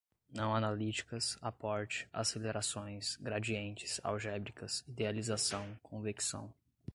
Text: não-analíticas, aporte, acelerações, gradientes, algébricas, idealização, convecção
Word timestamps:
não-analíticas, 0.33 1.37
aporte, 1.43 2.09
acelerações, 2.11 3.17
gradientes, 3.21 3.99
algébricas, 4.03 4.83
idealização, 4.87 5.77
convecção 5.83 6.51